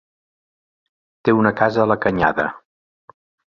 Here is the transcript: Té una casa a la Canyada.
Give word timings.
Té 1.29 1.35
una 1.41 1.53
casa 1.61 1.83
a 1.85 1.87
la 1.93 1.99
Canyada. 2.07 2.49